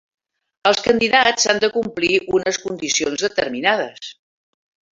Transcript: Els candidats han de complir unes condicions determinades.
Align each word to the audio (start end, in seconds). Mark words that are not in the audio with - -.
Els 0.69 0.79
candidats 0.87 1.45
han 1.53 1.61
de 1.65 1.69
complir 1.75 2.11
unes 2.39 2.59
condicions 2.65 3.27
determinades. 3.29 4.13